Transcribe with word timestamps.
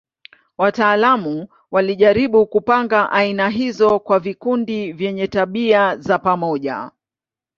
Wataalamu 0.57 1.47
walijaribu 1.71 2.45
kupanga 2.45 3.11
aina 3.11 3.49
hizo 3.49 3.99
kwa 3.99 4.19
vikundi 4.19 4.93
vyenye 4.93 5.27
tabia 5.27 5.97
za 5.97 6.19
pamoja. 6.19 6.91